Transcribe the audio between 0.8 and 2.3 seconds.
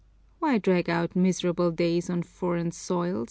out miserable days on